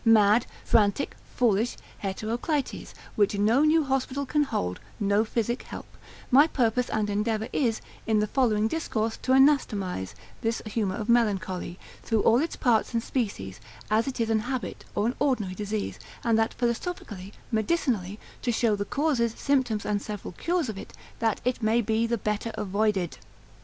[0.03, 5.85] mad, frantic, foolish, heteroclites, which no new hospital can hold, no physic help;
[6.31, 11.77] my purpose and endeavour is, in the following discourse to anatomise this humour of melancholy,
[12.01, 13.59] through all its parts and species,
[13.91, 18.75] as it is an habit, or an ordinary disease, and that philosophically, medicinally, to show
[18.75, 23.19] the causes, symptoms, and several cures of it, that it may be the better avoided.